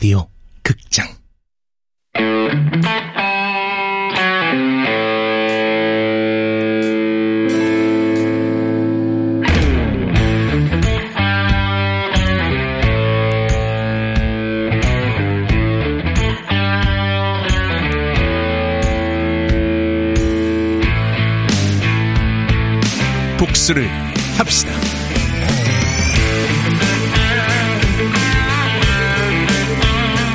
라 0.00 0.26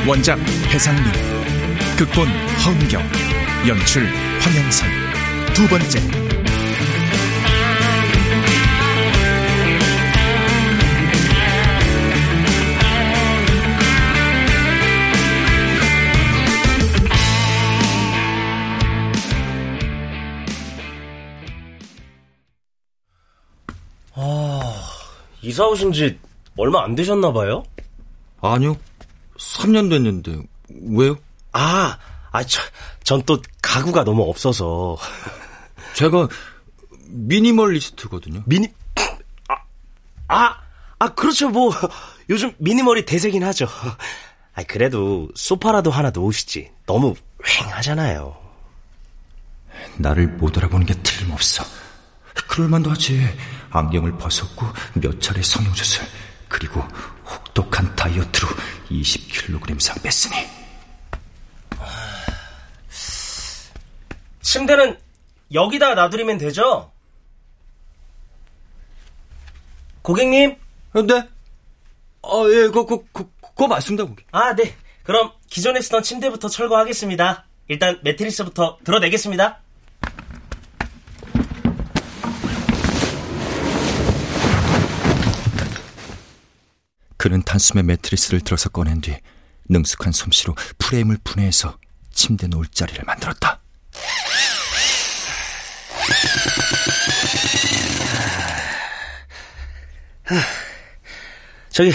원작 0.08 0.38
배상민, 0.72 1.04
극본 1.98 2.28
허은경, 2.28 3.02
연출 3.68 4.06
황영선. 4.40 4.88
두 5.56 5.68
번째. 5.68 6.00
이사 25.42 25.66
오신 25.68 25.94
지 25.94 26.20
얼마 26.58 26.84
안 26.84 26.96
되셨나 26.96 27.32
봐요? 27.32 27.64
아니요. 28.42 28.78
3년 29.40 29.90
됐는데 29.90 30.42
왜요? 30.70 31.18
아, 31.52 31.98
아, 32.32 32.44
저, 32.44 32.62
전또 33.04 33.42
가구가 33.62 34.04
너무 34.04 34.24
없어서. 34.30 34.98
제가 35.94 36.28
미니멀리스트거든요. 37.08 38.44
미니, 38.46 38.68
아, 39.48 39.56
아, 40.28 40.58
아, 41.00 41.14
그렇죠. 41.14 41.50
뭐, 41.50 41.72
요즘 42.30 42.54
미니멀이 42.58 43.06
대세긴 43.06 43.44
하죠. 43.46 43.68
아, 44.56 44.64
그래도 44.64 45.30
소파라도 45.36 45.92
하나 45.92 46.10
놓으시지. 46.10 46.72
너무 46.86 47.14
휑하잖아요. 47.44 48.36
나를 49.98 50.28
못 50.28 50.58
알아보는 50.58 50.86
게 50.86 50.94
틀림없어. 51.04 51.64
그럴만도 52.48 52.92
하지. 52.92 53.22
안경을 53.72 54.18
벗었고 54.18 54.66
몇 54.94 55.22
차례 55.22 55.42
성형수술 55.42 56.06
그리고 56.48 56.82
혹독한 57.26 57.96
다이어트로 57.96 58.48
20kg 58.92 59.78
이상 59.78 59.96
뺐으니 60.02 60.48
침대는 64.42 64.98
여기다 65.54 65.96
놔두리면 65.96 66.38
되죠? 66.38 66.92
고객님? 70.02 70.56
네? 70.94 71.30
아, 72.22 72.44
예, 72.50 72.68
그거, 72.68 72.86
그거, 72.86 73.04
그거, 73.12 73.30
그거 73.42 73.68
맞습니다, 73.68 74.06
거기. 74.06 74.24
아, 74.32 74.56
네. 74.56 74.76
그럼 75.04 75.32
기존에 75.50 75.82
쓰던 75.82 76.04
침대부터 76.04 76.48
철거하겠습니다. 76.48 77.46
일단 77.68 78.00
매트리스부터 78.04 78.80
들어내겠습니다. 78.84 79.62
그는 87.26 87.42
단숨에 87.42 87.82
매트리스를 87.82 88.42
들어서 88.42 88.70
꺼낸 88.70 89.02
뒤 89.02 89.18
능숙한 89.68 90.14
솜씨로 90.14 90.54
프레임을 90.78 91.18
분해해서 91.24 91.76
침대 92.12 92.46
놓을 92.46 92.68
자리를 92.68 93.04
만들었다. 93.04 93.60
저기, 101.70 101.92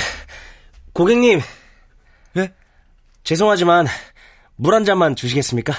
고객님. 0.93 1.41
예? 2.37 2.53
죄송하지만, 3.23 3.87
물 4.57 4.75
한 4.75 4.85
잔만 4.85 5.15
주시겠습니까? 5.15 5.73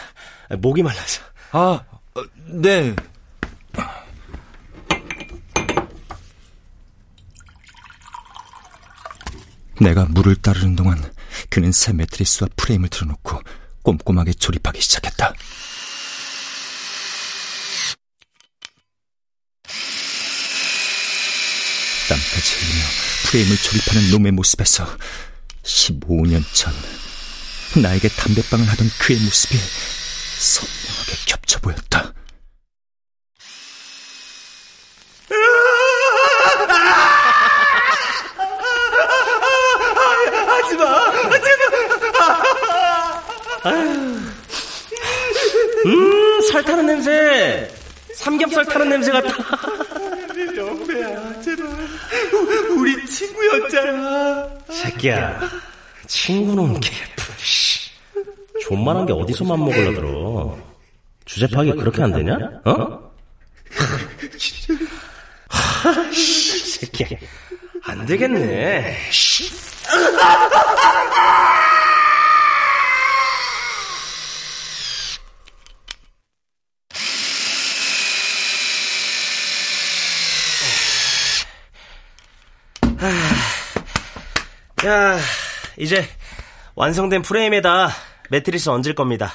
목이 0.59 0.81
말라서. 0.81 1.23
아, 1.51 1.57
어, 2.15 2.23
네. 2.47 2.95
내가 9.81 10.05
물을 10.05 10.35
따르는 10.35 10.75
동안 10.75 11.01
그는 11.49 11.71
새 11.71 11.91
매트리스와 11.93 12.49
프레임을 12.55 12.89
틀어놓고 12.89 13.41
꼼꼼하게 13.81 14.33
조립하기 14.33 14.79
시작했다. 14.79 15.33
땀까지 22.09 22.55
흘리며 22.55 22.85
프레임을 23.25 23.57
조립하는 23.57 24.11
놈의 24.11 24.31
모습에서 24.33 24.85
15년 25.63 26.43
전 26.53 26.73
나에게 27.81 28.09
담배빵을 28.09 28.67
하던 28.69 28.89
그의 28.99 29.19
모습이 29.19 29.57
선명하게 30.37 31.13
겹쳐 31.25 31.59
보였다. 31.59 32.13
음, 45.85 46.41
살 46.51 46.63
타는 46.63 46.85
냄새. 46.85 47.71
삼겹살 48.15 48.65
타는 48.65 48.89
냄새 48.89 49.11
같다. 49.11 49.35
영배야, 50.55 51.41
제발. 51.41 51.67
우리 52.77 53.05
친구였잖아. 53.05 54.49
새끼야. 55.01 55.39
친구는 56.07 56.79
개뿔, 56.79 57.25
씨. 57.37 57.89
존만한 58.61 59.05
게 59.07 59.13
어디서 59.13 59.43
맘먹으려 59.43 59.93
들어. 59.93 60.57
주제 61.25 61.47
파기 61.47 61.71
그렇게 61.73 62.03
안 62.03 62.11
되냐? 62.13 62.37
어? 62.65 63.11
하, 65.49 66.11
씨, 66.13 66.79
새끼야. 66.79 67.07
안 67.83 68.05
되겠네. 68.05 68.95
씨. 69.09 69.51
야, 84.91 85.17
이제 85.77 86.05
완성된 86.75 87.21
프레임에다 87.21 87.91
매트리스 88.29 88.69
얹을 88.69 88.93
겁니다. 88.93 89.31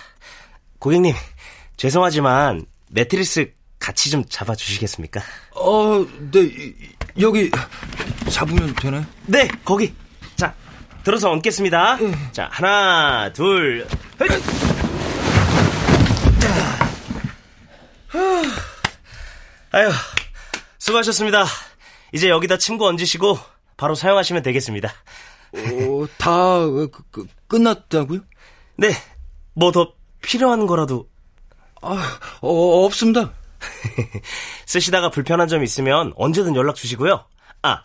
고객님, 0.80 1.14
죄송하지만 1.78 2.66
매트리스 2.90 3.52
같이 3.78 4.10
좀 4.10 4.22
잡아주시겠습니까? 4.28 5.22
어, 5.54 6.04
네, 6.30 6.40
이- 6.42 6.74
여기 7.20 7.50
잡으면 8.30 8.74
되나요? 8.74 9.06
네, 9.24 9.48
거기. 9.64 9.94
자, 10.36 10.54
들어서 11.02 11.30
얹겠습니다. 11.30 11.98
자, 12.32 12.48
하나, 12.52 13.32
둘, 13.32 13.86
셋. 14.18 14.28
자. 16.38 16.91
후. 18.09 18.18
아유, 19.72 19.91
수고하셨습니다. 20.78 21.47
이제 22.12 22.28
여기다 22.28 22.59
침구 22.59 22.86
얹으시고 22.86 23.38
바로 23.78 23.94
사용하시면 23.94 24.42
되겠습니다. 24.42 24.92
어, 25.53 26.07
다 26.19 26.59
어, 26.59 26.69
그, 26.71 27.03
그, 27.10 27.27
끝났다고요? 27.48 28.21
네, 28.77 28.91
뭐 29.54 29.72
더 29.72 29.95
필요한 30.22 30.66
거라도 30.66 31.09
아, 31.83 32.19
어, 32.41 32.84
없습니다. 32.84 33.33
쓰시다가 34.66 35.10
불편한 35.10 35.48
점 35.48 35.63
있으면 35.63 36.13
언제든 36.16 36.54
연락 36.57 36.75
주시고요. 36.77 37.25
아, 37.63 37.83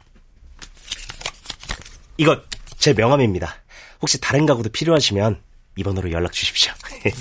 이거 2.18 2.42
제 2.78 2.94
명함입니다. 2.94 3.56
혹시 4.02 4.19
다른 4.19 4.46
가구도 4.46 4.69
필요하시면 4.69 5.42
이 5.75 5.84
번호로 5.84 6.12
연락 6.12 6.34
주십시오. 6.34 6.74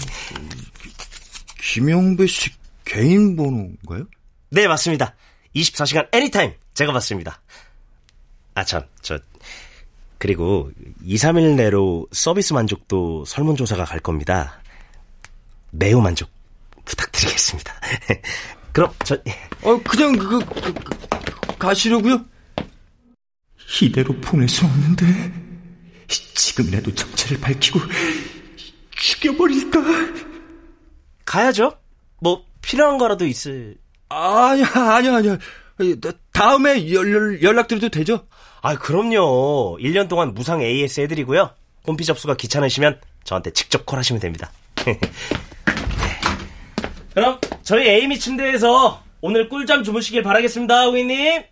김영배 1.62 2.26
씨 2.26 2.50
개인 2.84 3.36
번호인가요? 3.36 4.06
네, 4.50 4.66
맞습니다. 4.66 5.14
24시간 5.54 6.08
애니타임 6.14 6.54
제가 6.74 6.92
받습니다. 6.92 7.40
아, 8.54 8.64
참, 8.64 8.82
저, 9.02 9.18
그리고 10.20 10.70
2, 11.02 11.16
3일 11.16 11.56
내로 11.56 12.06
서비스 12.12 12.52
만족도 12.52 13.24
설문조사가 13.24 13.86
갈 13.86 14.00
겁니다. 14.00 14.60
매우 15.70 16.02
만족 16.02 16.28
부탁드리겠습니다. 16.84 17.72
그럼 18.70 18.92
저 19.04 19.14
어, 19.62 19.80
그냥 19.82 20.12
그, 20.18 20.38
그, 20.40 20.74
그, 20.74 21.56
가시려고요? 21.56 22.22
이대로 23.80 24.14
보낼 24.20 24.46
수 24.46 24.66
없는데 24.66 25.06
지금 26.06 26.34
지금이라도 26.34 26.94
정체를 26.94 27.40
밝히고 27.40 27.80
죽여버릴까? 28.90 29.80
가야죠. 31.24 31.78
뭐 32.20 32.44
필요한 32.60 32.98
거라도 32.98 33.24
있을. 33.24 33.78
아니야, 34.10 34.66
아니야, 34.74 35.16
아니야. 35.16 35.38
다음에 36.32 36.92
연, 36.92 37.40
연락드려도 37.40 37.88
되죠? 37.88 38.26
아, 38.62 38.76
그럼요. 38.76 39.78
1년 39.80 40.08
동안 40.08 40.34
무상 40.34 40.60
AS 40.62 41.00
해드리고요. 41.00 41.50
홈피 41.86 42.04
접수가 42.04 42.34
귀찮으시면 42.36 43.00
저한테 43.24 43.52
직접 43.52 43.86
콜하시면 43.86 44.20
됩니다. 44.20 44.50
네. 44.84 44.98
그럼 47.14 47.38
저희 47.62 47.88
에이미 47.88 48.18
침대에서 48.18 49.02
오늘 49.20 49.48
꿀잠 49.48 49.82
주무시길 49.84 50.22
바라겠습니다, 50.22 50.86
고객님. 50.86 51.42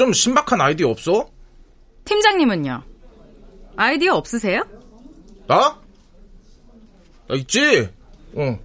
좀 0.00 0.14
신박한 0.14 0.58
아이디어 0.62 0.88
없어? 0.88 1.28
팀장님은요? 2.06 2.82
아이디어 3.76 4.14
없으세요? 4.14 4.62
나? 5.46 5.78
나 7.28 7.34
있지? 7.34 7.86
어. 8.32 8.58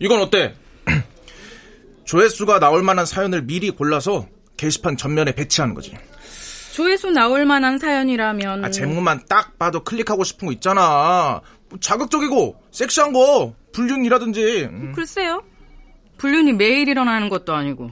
이건 0.00 0.22
어때? 0.22 0.56
조회수가 2.04 2.58
나올 2.58 2.82
만한 2.82 3.06
사연을 3.06 3.42
미리 3.42 3.70
골라서 3.70 4.26
게시판 4.56 4.96
전면에 4.96 5.36
배치하는 5.36 5.72
거지. 5.72 5.96
조회수 6.72 7.12
나올 7.12 7.46
만한 7.46 7.78
사연이라면 7.78 8.64
아, 8.64 8.70
제목만 8.70 9.26
딱 9.28 9.56
봐도 9.56 9.84
클릭하고 9.84 10.24
싶은 10.24 10.46
거 10.46 10.52
있잖아. 10.52 11.42
뭐 11.68 11.78
자극적이고 11.78 12.60
섹시한 12.72 13.12
거 13.12 13.54
불륜이라든지. 13.70 14.64
음. 14.64 14.92
글쎄요. 14.96 15.44
불륜이 16.18 16.54
매일 16.54 16.88
일어나는 16.88 17.28
것도 17.28 17.54
아니고. 17.54 17.88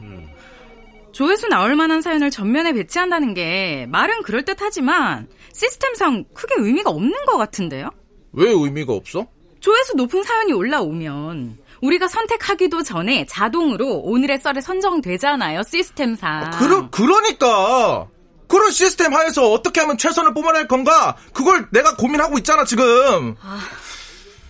조회수 1.13 1.49
나올 1.49 1.77
만한 1.77 2.01
사연을 2.01 2.31
전면에 2.31 2.73
배치한다는 2.73 3.35
게 3.35 3.87
말은 3.91 4.23
그럴듯하지만 4.23 5.29
시스템상 5.53 6.25
크게 6.35 6.55
의미가 6.59 6.91
없는 6.91 7.27
것 7.27 7.37
같은데요? 7.37 7.91
왜 8.33 8.51
의미가 8.51 8.93
없어? 8.93 9.27
조회수 9.61 9.95
높은 9.97 10.23
사연이 10.23 10.53
올라오면 10.53 11.59
우리가 11.83 12.09
선택하기도 12.09 12.83
전에 12.83 13.27
자동으로 13.27 14.01
오늘의 14.01 14.39
썰에 14.39 14.61
선정되잖아요, 14.61 15.63
시스템상. 15.65 16.53
그러, 16.59 16.89
그러니까! 16.91 18.09
그런 18.47 18.71
시스템 18.71 19.15
하에서 19.15 19.51
어떻게 19.51 19.81
하면 19.81 19.99
최선을 19.99 20.35
뽑아낼 20.35 20.69
건가? 20.69 21.17
그걸 21.33 21.69
내가 21.73 21.97
고민하고 21.97 22.39
있잖아, 22.39 22.65
지금! 22.65 23.35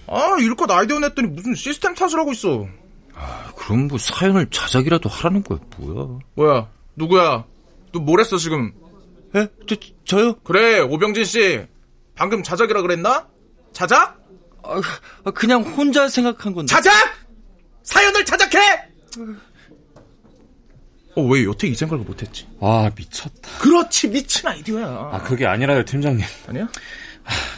아, 0.06 0.36
이럴것 0.38 0.70
아이디어 0.70 0.98
냈더니 0.98 1.28
무슨 1.28 1.54
시스템 1.54 1.94
탓을 1.94 2.18
하고 2.18 2.32
있어. 2.32 2.66
아, 3.62 3.66
그럼 3.66 3.88
뭐 3.88 3.98
사연을 3.98 4.48
자작이라도 4.50 5.08
하라는 5.08 5.42
거야, 5.44 5.58
뭐야. 5.78 6.18
뭐야, 6.34 6.68
누구야? 6.96 7.44
너 7.92 8.00
뭘했어, 8.00 8.36
지금? 8.36 8.72
에? 9.36 9.46
저, 9.66 9.76
저요? 10.04 10.34
그래, 10.40 10.80
오병진 10.80 11.24
씨. 11.24 11.66
방금 12.14 12.42
자작이라 12.42 12.82
그랬나? 12.82 13.28
자작? 13.72 14.20
아, 14.62 15.30
그냥 15.32 15.62
혼자 15.62 16.08
생각한 16.08 16.52
건데. 16.54 16.72
자작! 16.72 16.92
사연을 17.82 18.24
자작해! 18.24 18.58
어, 21.14 21.22
왜 21.22 21.44
여태 21.44 21.66
이 21.68 21.74
생각을 21.74 22.04
못했지? 22.04 22.46
와, 22.58 22.90
미쳤다. 22.96 23.58
그렇지, 23.60 24.08
미친 24.10 24.46
아이디어야. 24.48 24.86
아, 24.86 25.22
그게 25.22 25.46
아니라요, 25.46 25.84
팀장님. 25.84 26.24
아니야? 26.48 26.68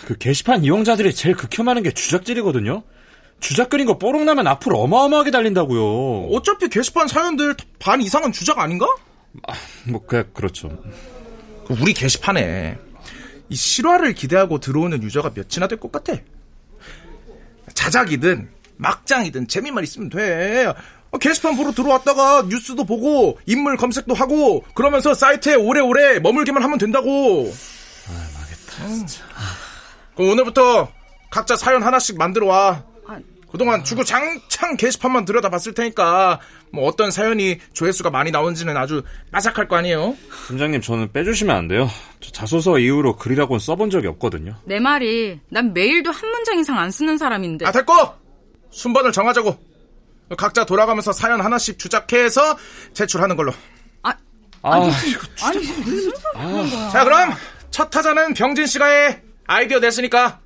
그 0.07 0.17
게시판 0.19 0.65
이용자들이 0.65 1.15
제일 1.15 1.35
극혐하는 1.37 1.83
게 1.83 1.91
주작질이거든요? 1.93 2.83
주작거린 3.41 3.87
거 3.87 3.99
뽀록 3.99 4.23
나면 4.25 4.47
앞으로 4.47 4.81
어마어마하게 4.81 5.31
달린다고요. 5.31 6.29
어차피 6.35 6.69
게시판 6.69 7.09
사연들 7.09 7.55
반 7.79 8.01
이상은 8.01 8.33
주작 8.33 8.59
아닌가? 8.59 8.87
아, 9.47 9.53
뭐, 9.87 10.05
그, 10.07 10.31
그렇죠. 10.33 10.71
우리 11.69 11.93
게시판에 11.93 12.79
이 13.51 13.55
실화를 13.57 14.15
기대하고 14.15 14.61
들어오는 14.61 15.03
유저가 15.03 15.33
몇이나 15.35 15.67
될 15.69 15.79
것 15.79 15.93
같아. 15.93 16.15
자작이든 17.75 18.49
막장이든 18.77 19.49
재미만 19.49 19.85
있으면 19.85 20.09
돼. 20.09 20.73
어, 21.11 21.19
게시판 21.19 21.57
보러 21.57 21.71
들어왔다가 21.73 22.47
뉴스도 22.49 22.85
보고 22.85 23.39
인물 23.47 23.77
검색도 23.77 24.15
하고 24.15 24.65
그러면서 24.75 25.15
사이트에 25.15 25.55
오래오래 25.55 26.19
머물기만 26.21 26.63
하면 26.63 26.79
된다고. 26.79 27.53
아, 28.09 28.29
망했다, 28.35 28.89
진짜. 28.95 29.23
그럼 30.17 30.31
오늘부터 30.31 30.91
각자 31.31 31.57
사연 31.57 31.83
하나씩 31.83 32.17
만들어 32.17 32.47
와. 32.47 32.85
그동안 33.55 33.85
주구 33.85 34.05
장창 34.05 34.77
게시판만 34.77 35.25
들여다봤을 35.25 35.75
테니까 35.75 36.41
뭐 36.73 36.89
어떤 36.89 37.13
사연이 37.13 37.61
조회수가 37.73 38.11
많이 38.11 38.33
나오는지는 38.33 38.77
아주 38.77 39.05
빠삭할 39.31 39.69
거 39.69 39.77
아니에요? 39.77 40.17
팀장님 40.49 40.81
저는 40.81 41.13
빼주시면 41.13 41.55
안 41.55 41.69
돼요. 41.69 41.89
저 42.19 42.33
자소서 42.33 42.81
이후로 42.81 43.15
글이라고는 43.15 43.61
써본 43.61 43.91
적이 43.91 44.09
없거든요. 44.09 44.57
내 44.65 44.81
말이 44.81 45.39
난 45.51 45.73
메일도 45.73 46.11
한 46.11 46.31
문장 46.31 46.59
이상 46.59 46.77
안 46.81 46.91
쓰는 46.91 47.17
사람인데. 47.17 47.65
아 47.65 47.71
됐고 47.71 47.93
순번을 48.73 49.13
정하자고. 49.13 49.57
각자 50.37 50.67
돌아가면서 50.67 51.13
사연 51.13 51.41
하나씩 51.41 51.79
주작해서 51.79 52.59
제출하는 52.93 53.37
걸로. 53.37 53.53
아, 54.03 54.13
아, 54.63 54.79
이거 55.07 55.47
아니 55.47 55.59
무슨 55.59 56.11
그런 56.33 56.71
거야. 56.71 56.89
자 56.91 57.05
그럼 57.05 57.33
첫 57.71 57.89
타자는 57.89 58.35
병진 58.35 58.67
씨가 58.67 58.85
해. 58.85 59.23
아이디어 59.47 59.79
냈으니까. 59.79 60.41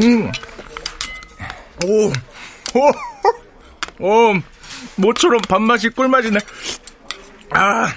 음. 0.00 0.30
오, 1.84 2.08
오, 2.74 2.92
오, 4.00 4.34
모처럼 4.96 5.40
밥맛이 5.42 5.90
꿀맛이네. 5.90 6.38
아, 7.50 7.92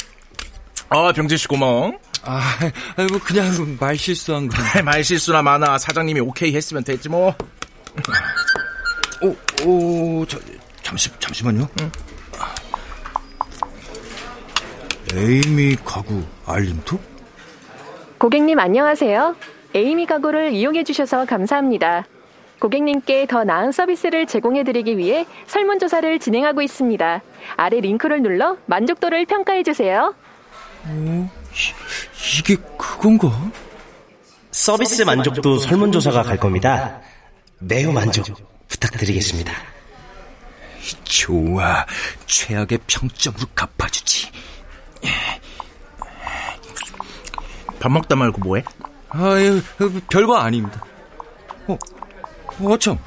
아, 0.90 1.12
병진 1.14 1.38
씨 1.38 1.48
고마워. 1.48 1.94
아, 2.24 2.58
뭐 3.10 3.20
그냥 3.20 3.78
말 3.80 3.98
실수한 3.98 4.48
거. 4.48 4.58
말 4.84 5.04
실수나 5.04 5.42
많아. 5.42 5.78
사장님이 5.78 6.20
오케이 6.20 6.56
했으면 6.56 6.84
됐지 6.84 7.10
뭐. 7.10 7.36
오, 9.22 9.36
오, 9.66 10.26
저, 10.28 10.40
잠시, 10.84 11.10
잠시만요. 11.20 11.68
응. 11.82 11.92
에이미 15.14 15.76
가구 15.84 16.24
알림톡? 16.46 17.02
고객님 18.18 18.60
안녕하세요. 18.60 19.36
에이미 19.74 20.06
가구를 20.06 20.52
이용해 20.54 20.84
주셔서 20.84 21.26
감사합니다. 21.26 22.06
고객님께 22.60 23.26
더 23.26 23.44
나은 23.44 23.72
서비스를 23.72 24.28
제공해 24.28 24.64
드리기 24.64 24.98
위해 24.98 25.26
설문조사를 25.48 26.20
진행하고 26.20 26.62
있습니다. 26.62 27.22
아래 27.56 27.80
링크를 27.80 28.22
눌러 28.22 28.58
만족도를 28.68 29.26
평가해 29.26 29.64
주세요. 29.64 30.14
오, 30.88 30.90
이, 30.94 32.40
이게 32.40 32.56
그건가? 32.78 33.32
서비스 34.52 35.02
만족도 35.04 35.58
설문조사가 35.58 36.24
갈 36.24 36.38
겁니다. 36.38 37.02
매우 37.60 37.92
만족 37.92 38.28
부탁드리겠습니다. 38.68 39.52
좋아. 41.04 41.86
최악의 42.26 42.80
평점으로 42.86 43.46
갚아주지. 43.56 44.30
밥 47.80 47.92
먹다 47.92 48.16
말고 48.16 48.40
뭐해? 48.42 48.64
아유, 49.14 49.62
별거 50.10 50.38
아닙니다. 50.38 50.84
어, 51.68 51.78
어 52.62 52.78
참. 52.78 52.98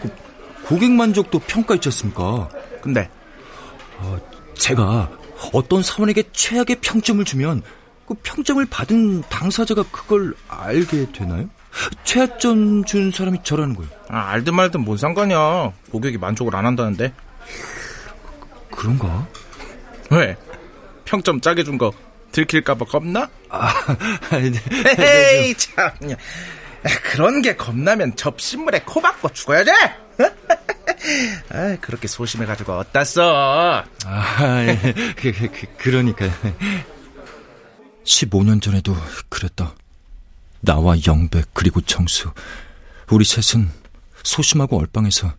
고, 0.00 0.08
고객 0.64 0.90
만족도 0.90 1.38
평가 1.40 1.74
있지 1.74 1.88
않습니까? 1.88 2.48
근데? 2.80 3.08
어, 3.98 4.18
제가 4.54 5.10
어떤 5.52 5.82
사원에게 5.82 6.24
최악의 6.32 6.76
평점을 6.80 7.24
주면 7.24 7.62
그 8.06 8.14
평점을 8.22 8.64
받은 8.66 9.22
당사자가 9.22 9.82
그걸 9.90 10.34
알게 10.48 11.12
되나요? 11.12 11.48
최하점 12.04 12.84
준 12.84 13.10
사람이 13.10 13.40
저라는 13.42 13.74
거예요. 13.76 13.90
아, 14.08 14.30
알든 14.30 14.54
말든 14.54 14.80
뭔 14.80 14.96
상관이야. 14.96 15.72
고객이 15.90 16.16
만족을 16.16 16.54
안 16.56 16.64
한다는데. 16.64 17.12
그, 18.70 18.76
그런가? 18.76 19.26
왜? 20.10 20.36
평점 21.04 21.40
짜게 21.40 21.64
준 21.64 21.76
거 21.76 21.92
들킬까봐 22.36 22.84
겁나? 22.84 23.30
아, 23.48 23.72
네. 24.30 25.38
에이, 25.38 25.54
참. 25.54 25.90
그런 27.02 27.40
게 27.40 27.56
겁나면 27.56 28.14
접신물에 28.16 28.80
코 28.80 29.00
박고 29.00 29.30
죽어야 29.30 29.64
돼? 29.64 29.72
아, 31.48 31.76
그렇게 31.80 32.06
소심해가지고 32.06 32.74
어디다 32.74 33.04
써? 33.04 33.84
아, 34.04 34.64
예. 34.66 34.76
그, 35.16 35.32
그, 35.32 35.50
그, 35.50 35.66
그러니까 35.78 36.26
15년 38.04 38.60
전에도 38.60 38.94
그랬다. 39.30 39.74
나와 40.60 40.94
영배 41.06 41.44
그리고 41.54 41.80
정수 41.80 42.30
우리 43.10 43.24
셋은 43.24 43.70
소심하고 44.22 44.78
얼빵해서 44.78 45.32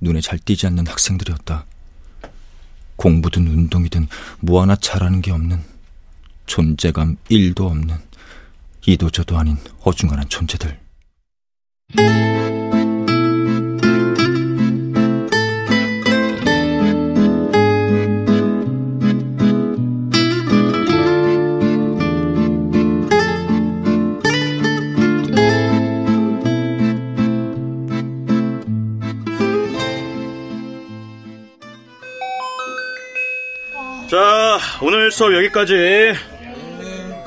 눈에 0.00 0.20
잘 0.22 0.38
띄지 0.38 0.66
않는 0.66 0.86
학생들이었다. 0.86 1.66
공부든 2.96 3.46
운동이든 3.46 4.08
뭐 4.40 4.62
하나 4.62 4.76
잘하는 4.76 5.20
게 5.20 5.30
없는 5.30 5.77
존재감 6.48 7.16
1도 7.30 7.66
없는 7.66 7.94
이도 8.86 9.10
저도 9.10 9.38
아닌 9.38 9.56
어중간한 9.84 10.28
존재들. 10.28 10.76
자, 34.10 34.58
오늘 34.80 35.10
수업 35.10 35.34
여기까지. 35.34 35.74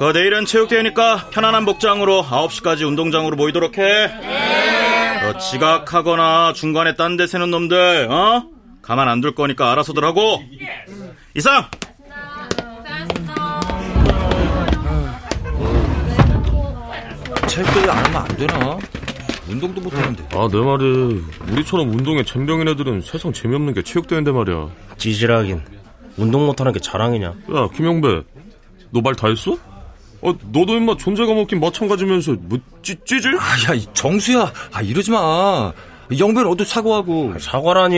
그 0.01 0.05
내일은 0.13 0.45
체육대회니까 0.47 1.27
편안한 1.29 1.63
복장으로 1.63 2.23
9시까지 2.23 2.87
운동장으로 2.87 3.35
모이도록 3.35 3.77
해. 3.77 4.05
어, 4.05 5.37
지각하거나 5.37 6.53
중간에 6.53 6.95
딴 6.95 7.17
데 7.17 7.27
새는 7.27 7.51
놈들, 7.51 8.07
어? 8.09 8.43
가만 8.81 9.07
안 9.07 9.21
둘 9.21 9.35
거니까 9.35 9.71
알아서들 9.71 10.03
하고. 10.03 10.41
이상! 11.35 11.65
체육대회 17.47 17.89
안 17.89 18.05
하면 18.05 18.15
안 18.21 18.27
되나? 18.37 18.77
운동도 19.49 19.81
못 19.81 19.93
하는데. 19.93 20.23
아, 20.33 20.47
내 20.51 20.57
말이 20.59 21.21
우리처럼 21.51 21.89
운동에 21.89 22.23
젬병인 22.23 22.67
애들은 22.69 23.01
세상 23.01 23.33
재미없는 23.33 23.73
게 23.73 23.81
체육대회인데 23.81 24.31
말이야. 24.31 24.69
찌질하긴. 24.97 25.61
운동 26.17 26.45
못하는 26.45 26.71
게 26.71 26.79
자랑이냐? 26.79 27.27
야, 27.27 27.67
김영배, 27.75 28.07
너 28.91 29.01
말 29.01 29.15
다 29.15 29.27
했어? 29.27 29.57
어, 30.21 30.33
너도 30.51 30.75
임마 30.75 30.97
존재감 30.97 31.37
없긴 31.37 31.59
마찬가지면서 31.59 32.35
뭐 32.41 32.59
찌, 32.83 32.95
찌질? 33.05 33.35
아, 33.37 33.73
야, 33.73 33.79
정수야. 33.93 34.51
아, 34.71 34.81
이러지 34.81 35.11
마. 35.11 35.73
영배는 36.17 36.49
어디 36.49 36.65
사과하고. 36.65 37.39
사과라니. 37.39 37.95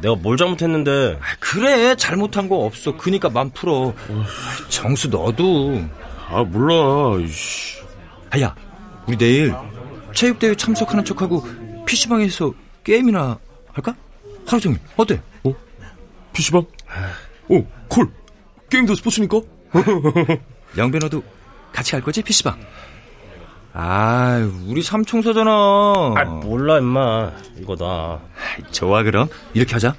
내가 0.00 0.14
뭘 0.16 0.36
잘못했는데. 0.36 1.18
아, 1.20 1.24
그래, 1.40 1.94
잘못한 1.96 2.48
거 2.48 2.56
없어. 2.64 2.96
그니까 2.96 3.28
맘 3.28 3.50
풀어. 3.50 3.92
정수 4.68 5.08
너도. 5.08 5.82
아, 6.28 6.42
몰라. 6.42 7.18
이씨. 7.22 7.78
아, 8.30 8.40
야, 8.40 8.54
우리 9.06 9.16
내일 9.16 9.54
체육대회 10.14 10.54
참석하는 10.54 11.04
척하고 11.04 11.42
PC방에서 11.86 12.52
게임이나 12.84 13.38
할까? 13.72 13.94
하루 14.46 14.60
종일. 14.60 14.78
어때? 14.96 15.20
어? 15.44 15.52
PC방? 16.32 16.64
어, 17.50 17.66
콜. 17.88 18.08
게임도 18.70 18.94
스포츠니까? 18.94 19.40
영배 20.76 20.98
너도 20.98 21.22
같이 21.72 21.92
갈 21.92 22.00
거지, 22.00 22.22
PC방? 22.22 22.58
아, 23.72 24.50
우리 24.66 24.82
삼총사잖아. 24.82 25.50
아, 26.16 26.24
몰라, 26.24 26.78
임마. 26.78 27.32
이거 27.60 27.76
나. 27.76 28.20
좋아, 28.72 29.02
그럼. 29.02 29.28
이렇게 29.54 29.72
하자. 29.74 29.94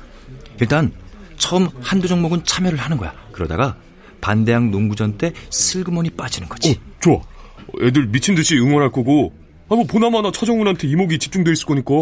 일단, 0.59 0.91
처음 1.37 1.69
한두 1.81 2.07
종목은 2.07 2.43
참여를 2.43 2.77
하는 2.77 2.97
거야. 2.97 3.13
그러다가, 3.31 3.77
반대항 4.19 4.71
농구전 4.71 5.17
때 5.17 5.31
슬그머니 5.49 6.09
빠지는 6.09 6.49
거지. 6.49 6.71
어, 6.71 6.99
좋아. 6.99 7.21
애들 7.81 8.07
미친 8.07 8.35
듯이 8.35 8.57
응원할 8.57 8.91
거고, 8.91 9.31
아, 9.69 9.75
뭐, 9.75 9.85
보나마나 9.85 10.31
차정훈한테 10.31 10.87
이목이 10.87 11.19
집중돼 11.19 11.51
있을 11.51 11.65
거니까. 11.65 11.93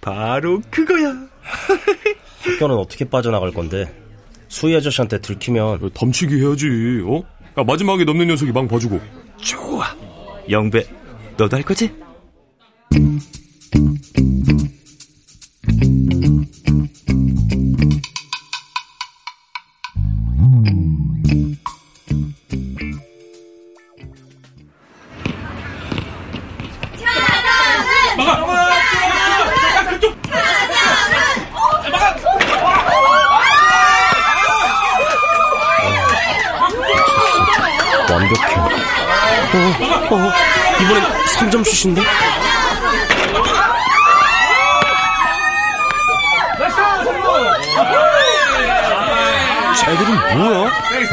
바로 0.00 0.60
그거야. 0.70 1.14
학교는 2.44 2.76
어떻게 2.76 3.08
빠져나갈 3.08 3.50
건데? 3.52 3.92
수희 4.48 4.76
아저씨한테 4.76 5.20
들키면. 5.20 5.90
덤치기 5.94 6.40
해야지, 6.40 6.66
어? 7.06 7.22
야, 7.58 7.64
마지막에 7.64 8.04
넘는 8.04 8.28
녀석이 8.28 8.52
망 8.52 8.66
봐주고. 8.66 9.00
좋아. 9.36 9.86
영배, 10.48 10.84
너도 11.36 11.56
할 11.56 11.62
거지? 11.62 11.92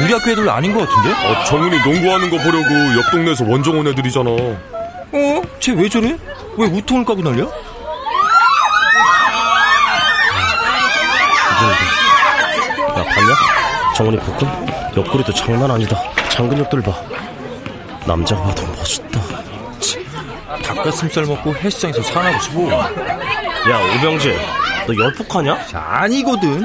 우리 0.01 0.13
학교 0.13 0.31
애들 0.31 0.49
아닌 0.49 0.73
것 0.73 0.87
같은데? 0.87 1.11
아, 1.27 1.43
정훈이 1.45 1.77
농구하는 1.83 2.29
거 2.29 2.37
보려고 2.37 2.69
옆 2.97 3.11
동네에서 3.11 3.45
원정원 3.45 3.87
애들이잖아. 3.87 4.29
어? 4.29 5.41
쟤 5.59 5.73
왜 5.73 5.89
저래? 5.89 6.17
왜 6.57 6.67
우통을 6.67 7.03
까고 7.05 7.21
날려? 7.21 7.49
야, 12.97 13.03
봤냐? 13.03 13.93
정훈이 13.95 14.17
복근? 14.17 14.47
옆구리도 14.97 15.33
장난 15.33 15.69
아니다. 15.71 15.97
장근육들 16.31 16.81
봐. 16.81 16.93
남자가 18.05 18.43
봐도 18.43 18.65
멋있다. 18.67 19.19
닭가슴살 20.63 21.25
먹고 21.25 21.55
헬스장에서 21.55 22.01
산하고 22.03 22.39
싶어. 22.41 22.71
야, 22.71 23.97
오병재. 23.97 24.37
너 24.87 24.95
열폭하냐? 24.95 25.57
아니거든. 25.73 26.63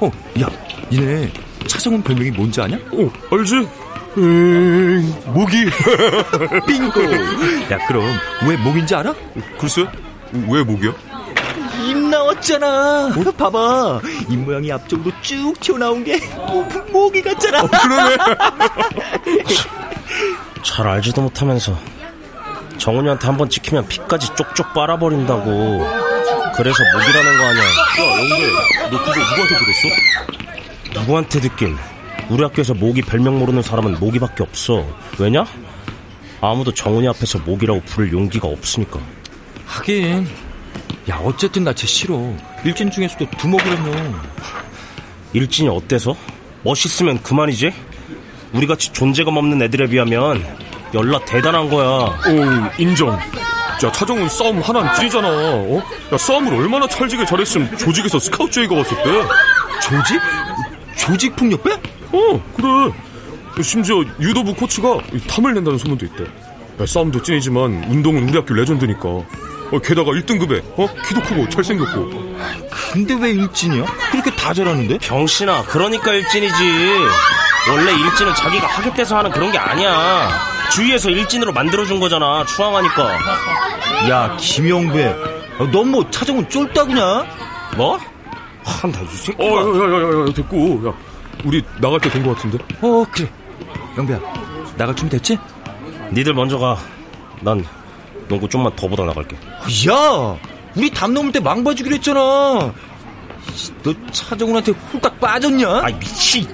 어, 0.00 0.10
야, 0.40 0.46
니네 0.90 1.32
차정훈 1.66 2.02
별명이 2.02 2.30
뭔지 2.32 2.60
아냐? 2.60 2.76
어, 2.92 3.10
알지? 3.30 3.68
음, 4.18 5.14
모기. 5.26 5.64
빙고. 6.66 7.02
야, 7.70 7.86
그럼 7.86 8.18
왜 8.48 8.56
목인지 8.56 8.94
알아? 8.94 9.14
글쎄, 9.58 9.86
왜 10.32 10.62
모기야? 10.62 10.92
입 11.86 11.96
나왔잖아. 11.98 13.14
봐봐. 13.36 14.00
입 14.30 14.36
모양이 14.38 14.72
앞쪽으로 14.72 15.12
쭉 15.20 15.54
튀어나온 15.60 16.02
게 16.02 16.18
모기 16.90 17.22
같잖아. 17.22 17.62
어, 17.62 17.68
그러네. 17.68 18.16
잘 20.62 20.88
알지도 20.88 21.22
못하면서 21.22 21.78
정훈이한테 22.78 23.26
한번 23.26 23.48
찍히면 23.48 23.86
피까지 23.88 24.34
쪽쪽 24.34 24.74
빨아버린다고 24.74 25.86
그래서 26.56 26.82
목이라는 26.92 27.38
거 27.38 27.44
아니야 27.44 27.62
야, 27.64 28.18
영배, 28.18 28.50
너 28.90 28.98
그거 28.98 29.20
누구한테 29.20 29.54
들었어? 29.58 30.45
누구한테 30.96 31.40
듣긴 31.40 31.76
우리 32.28 32.42
학교에서 32.42 32.74
모기 32.74 33.02
별명 33.02 33.38
모르는 33.38 33.62
사람은 33.62 33.98
모기밖에 34.00 34.42
없어 34.42 34.84
왜냐? 35.18 35.44
아무도 36.40 36.72
정훈이 36.72 37.08
앞에서 37.08 37.38
모기라고 37.40 37.80
부를 37.82 38.12
용기가 38.12 38.48
없으니까 38.48 39.00
하긴. 39.66 40.26
야, 41.08 41.20
어쨌든 41.24 41.64
나 41.64 41.72
쟤 41.72 41.86
싫어. 41.86 42.18
일진 42.64 42.90
중에서도 42.90 43.26
두목이라며. 43.38 43.92
일진이 45.32 45.68
어때서? 45.68 46.16
멋있으면 46.62 47.22
그만이지? 47.22 47.72
우리같이 48.52 48.92
존재감 48.92 49.36
없는 49.36 49.62
애들에 49.62 49.86
비하면 49.86 50.44
연락 50.94 51.24
대단한 51.26 51.68
거야 51.70 51.86
어, 51.88 52.70
인정. 52.78 53.10
야, 53.10 53.92
차정훈 53.92 54.28
싸움 54.28 54.60
하나는 54.60 54.94
찌잖아. 54.94 55.28
어? 55.28 55.82
야, 56.12 56.16
싸움을 56.18 56.54
얼마나 56.54 56.86
찰지게 56.88 57.24
잘했으면 57.26 57.76
조직에서 57.76 58.18
스카우트 58.18 58.52
제의가 58.52 58.74
왔을 58.76 58.96
때. 59.02 59.10
조직? 59.82 60.20
조직 60.96 61.36
폭력배? 61.36 61.72
어, 62.12 62.42
그래. 62.56 63.62
심지어 63.62 64.02
유도부 64.20 64.54
코치가 64.54 64.98
탐을 65.28 65.54
낸다는 65.54 65.78
소문도 65.78 66.04
있대. 66.06 66.24
야, 66.24 66.86
싸움도 66.86 67.22
찐이지만 67.22 67.84
운동은 67.88 68.28
우리 68.28 68.36
학교 68.36 68.54
레전드니까. 68.54 69.08
어, 69.08 69.78
게다가 69.82 70.12
1등급에 70.12 70.62
어? 70.76 70.88
키도 71.08 71.22
크고 71.22 71.48
잘생겼고. 71.48 72.36
근데 72.92 73.14
왜 73.14 73.30
일진이야? 73.30 73.84
그렇게 74.12 74.30
다 74.36 74.54
잘하는데? 74.54 74.98
병신아 74.98 75.64
그러니까 75.64 76.12
일진이지 76.12 76.54
원래 77.70 77.92
일진은 77.92 78.34
자기가 78.34 78.66
하겠대서 78.68 79.18
하는 79.18 79.30
그런 79.32 79.50
게 79.50 79.58
아니야 79.58 80.28
주위에서 80.72 81.10
일진으로 81.10 81.52
만들어준 81.52 81.98
거잖아 81.98 82.44
추앙하니까 82.46 83.18
야, 84.08 84.36
김영배. 84.38 85.16
넌 85.72 85.88
뭐 85.90 86.08
차정훈 86.10 86.48
쫄다구냐? 86.48 87.26
뭐? 87.76 87.98
한다 88.66 89.00
이 89.02 89.16
새끼. 89.16 89.42
어, 89.42 89.46
야, 89.46 89.50
야, 89.52 90.02
야, 90.24 90.28
야, 90.28 90.32
됐고. 90.34 90.82
야, 90.88 90.92
우리 91.44 91.62
나갈 91.80 92.00
때 92.00 92.10
된 92.10 92.22
것 92.24 92.34
같은데? 92.36 92.58
어, 92.80 93.04
그래. 93.10 93.28
영배야, 93.96 94.18
나갈 94.76 94.94
준비 94.94 95.16
됐지? 95.16 95.38
니들 96.12 96.34
먼저 96.34 96.58
가. 96.58 96.76
난 97.40 97.64
농구 98.28 98.48
좀만 98.48 98.74
더 98.76 98.88
보다 98.88 99.04
나갈게. 99.04 99.36
야, 99.88 100.36
우리 100.74 100.90
담 100.90 101.14
넘을 101.14 101.32
때 101.32 101.40
망봐주기로 101.40 101.94
했잖아. 101.96 102.20
너 103.82 103.94
차정훈한테 104.10 104.72
홀딱 104.92 105.18
빠졌냐? 105.20 105.80
아이 105.82 105.92
미친. 105.98 106.46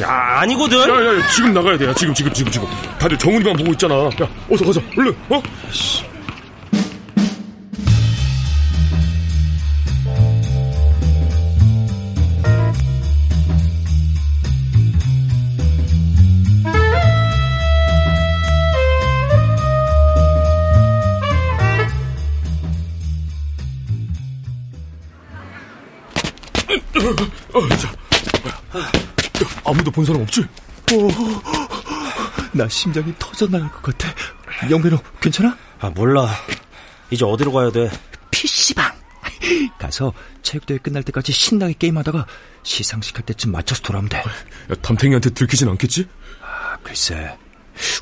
야 0.00 0.38
아니거든. 0.40 0.78
야, 0.78 0.94
야, 0.94 1.18
야, 1.18 1.28
지금 1.28 1.52
나가야 1.52 1.76
돼. 1.76 1.86
야, 1.88 1.94
지금, 1.94 2.14
지금, 2.14 2.32
지금, 2.32 2.52
지금. 2.52 2.68
다들 2.98 3.18
정훈이만 3.18 3.56
보고 3.56 3.72
있잖아. 3.72 3.94
야, 4.04 4.28
어서 4.50 4.64
가자. 4.64 4.80
얼른, 4.96 5.14
어? 5.28 5.36
어, 5.38 5.42
아무도 29.88 29.90
본 29.90 30.04
사람 30.04 30.22
없지? 30.22 30.44
나 32.52 32.68
심장이 32.68 33.12
터져나갈 33.18 33.70
것 33.70 33.82
같아. 33.82 34.08
영배너 34.70 34.98
괜찮아? 35.20 35.56
아 35.80 35.90
몰라. 35.90 36.28
이제 37.10 37.24
어디로 37.24 37.52
가야 37.52 37.70
돼? 37.70 37.90
PC방. 38.30 38.92
가서 39.78 40.12
체육대회 40.42 40.78
끝날 40.78 41.02
때까지 41.02 41.32
신나게 41.32 41.74
게임하다가 41.78 42.26
시상식 42.62 43.16
할 43.16 43.24
때쯤 43.24 43.52
맞춰서 43.52 43.82
돌아오면 43.82 44.08
돼. 44.08 44.18
야, 44.18 44.24
담탱이한테 44.82 45.30
들키진 45.30 45.68
않겠지? 45.68 46.06
아, 46.42 46.76
글쎄. 46.82 47.36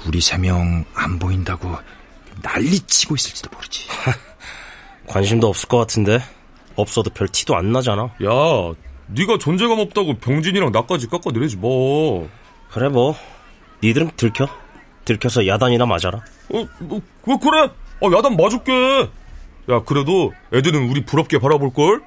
우리 0.07 0.21
세 0.21 0.39
명 0.39 0.85
안 0.95 1.19
보인다고 1.19 1.77
난리 2.43 2.79
치고 2.81 3.15
있을지도 3.17 3.51
모르지. 3.53 3.87
관심도 5.07 5.49
없을 5.49 5.69
것 5.69 5.79
같은데. 5.79 6.21
없어도 6.75 7.11
별 7.11 7.29
티도 7.29 7.57
안 7.57 7.73
나잖아. 7.73 8.03
야, 8.25 8.31
네가 9.09 9.39
존재감 9.39 9.79
없다고 9.79 10.15
병진이랑 10.19 10.73
나까지 10.73 11.09
깎아내리지 11.09 11.57
뭐. 11.57 12.29
그래 12.71 12.89
뭐. 12.89 13.15
니들은 13.83 14.11
들켜. 14.17 14.49
들켜서 15.05 15.47
야단이나 15.47 15.87
맞아라. 15.87 16.25
어, 16.53 16.67
뭐, 16.81 17.01
뭐 17.25 17.39
그래? 17.39 17.71
어, 18.01 18.17
야단 18.17 18.37
맞을게. 18.37 19.09
야, 19.71 19.83
그래도 19.85 20.33
애들은 20.53 20.89
우리 20.89 21.05
부럽게 21.05 21.39
바라볼걸? 21.39 22.03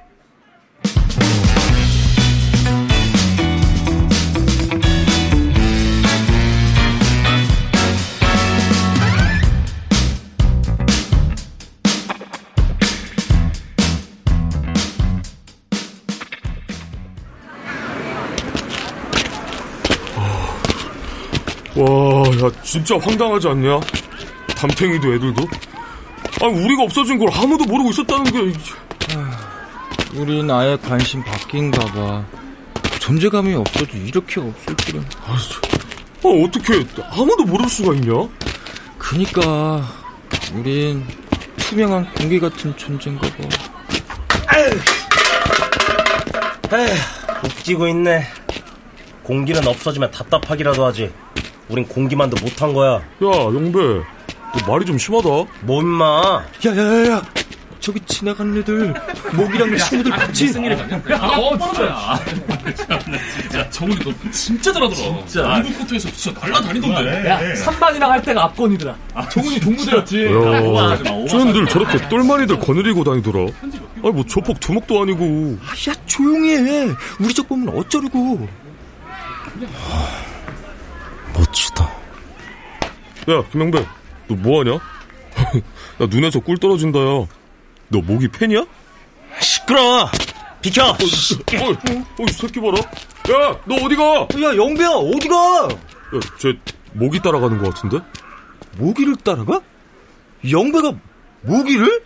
와, 21.80 22.22
야, 22.26 22.50
진짜 22.62 22.98
황당하지 22.98 23.48
않냐? 23.48 23.80
담탱이도 24.54 25.14
애들도? 25.14 25.48
아, 26.42 26.46
우리가 26.46 26.82
없어진 26.82 27.18
걸 27.18 27.28
아무도 27.32 27.64
모르고 27.64 27.90
있었다는 27.90 28.24
게. 28.52 28.58
우린 30.14 30.50
아예 30.50 30.76
관심 30.76 31.24
바뀐가 31.24 31.86
봐. 31.86 32.24
존재감이 32.98 33.54
없어도 33.54 33.96
이렇게 33.96 34.40
없을 34.40 34.76
줄은. 34.76 35.04
아, 35.24 35.38
어떻게 36.44 36.84
아무도 37.12 37.44
모를 37.44 37.66
수가 37.68 37.94
있냐? 37.94 38.28
그니까 38.98 39.82
우린 40.54 41.06
투명한 41.56 42.12
공기 42.12 42.38
같은 42.38 42.76
존재인가 42.76 43.26
봐. 43.26 43.36
에휴, 46.76 46.94
웃기고 47.44 47.88
있네. 47.88 48.26
공기는 49.22 49.66
없어지면 49.66 50.10
답답하기라도 50.10 50.84
하지. 50.84 51.10
우린 51.70 51.86
공기만도 51.86 52.36
못한 52.42 52.72
거야. 52.72 52.94
야, 52.94 53.00
영배, 53.20 53.78
너 53.78 54.72
말이 54.72 54.84
좀 54.84 54.98
심하다. 54.98 55.28
뭐 55.62 55.80
임마. 55.82 56.42
야 56.66 56.70
야 56.70 56.76
야 56.76 57.10
야, 57.12 57.22
저기 57.78 58.00
지나가는 58.00 58.58
애들 58.58 58.92
목이랑 59.32 59.76
친구들 59.78 60.10
봤지? 60.12 60.48
어, 60.48 61.58
진짜야. 61.58 61.88
야, 63.54 63.70
정훈이 63.70 63.98
너 64.04 64.12
진짜 64.32 64.72
잘하더라. 64.72 64.96
진짜. 65.26 65.42
농구 65.62 65.78
코트에서 65.78 66.10
진짜 66.12 66.40
날라다니던데. 66.40 67.28
야, 67.30 67.40
3반이랑 67.54 68.00
할 68.02 68.22
때가 68.22 68.44
앞권이더라. 68.44 68.94
정훈이 69.30 69.60
동무대였지. 69.60 70.26
야, 70.26 70.98
쟤들 71.28 71.66
저렇게 71.68 72.08
똘마니들 72.08 72.58
거느리고 72.58 73.02
다니더라. 73.04 73.46
아니, 74.02 74.12
뭐 74.12 74.24
조폭 74.26 74.58
두목도 74.60 75.02
아니고. 75.02 75.56
야 75.88 75.94
조용히 76.06 76.50
해. 76.56 76.88
우리 77.20 77.32
적 77.32 77.48
보면 77.48 77.68
어쩌려고. 77.78 78.46
멋지다. 81.40 81.84
야, 83.28 83.42
김영배, 83.50 83.86
너 84.28 84.34
뭐하냐? 84.34 84.72
나 85.98 86.06
눈에서 86.06 86.40
꿀 86.40 86.58
떨어진다, 86.58 86.98
야. 86.98 87.26
너 87.88 88.00
목이 88.00 88.28
팬이야? 88.28 88.64
시끄러! 89.40 90.08
비켜! 90.60 90.84
어, 90.90 90.92
어, 90.92 91.70
어, 92.18 92.24
이 92.28 92.32
새끼 92.32 92.60
봐라. 92.60 92.78
야, 92.78 93.58
너 93.64 93.76
어디 93.76 93.96
가? 93.96 94.04
야 94.42 94.56
영배야 94.56 94.90
어디 94.90 95.28
가? 95.28 95.68
야, 95.68 96.20
쟤 96.38 96.54
모기 96.92 97.20
따라가는 97.20 97.58
것 97.58 97.74
같은데? 97.74 98.04
모기를 98.76 99.16
따라가? 99.16 99.60
영배가 100.48 100.92
모기를? 101.42 102.04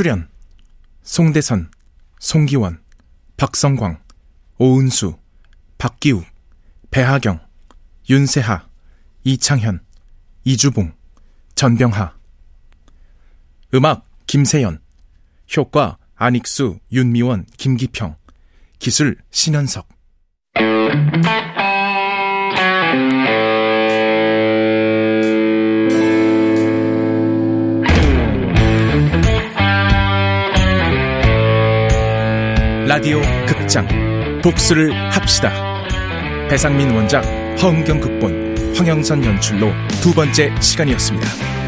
출연 0.00 0.30
송대선, 1.02 1.70
송기원, 2.20 2.82
박성광, 3.36 4.02
오은수, 4.56 5.18
박기욱, 5.76 6.24
배하경, 6.90 7.38
윤세하, 8.08 8.66
이창현, 9.24 9.84
이주봉, 10.44 10.94
전병하. 11.54 12.14
음악 13.74 14.06
김세연. 14.26 14.80
효과 15.54 15.98
안익수, 16.14 16.80
윤미원, 16.90 17.44
김기평. 17.58 18.16
기술 18.78 19.18
신현석 19.30 19.86
라디오 32.90 33.20
극장 33.46 33.86
복수를 34.42 34.92
합시다. 35.12 35.52
배상민 36.48 36.90
원작, 36.90 37.24
허은경 37.62 38.00
극본, 38.00 38.74
황영선 38.76 39.24
연출로 39.24 39.70
두 40.02 40.12
번째 40.12 40.52
시간이었습니다. 40.60 41.59